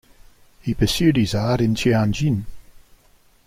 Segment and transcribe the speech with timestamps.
[0.63, 2.47] He pursued his art in Tianjin.